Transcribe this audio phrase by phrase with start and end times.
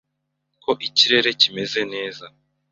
[0.63, 2.25] ko ikirere kimeze neza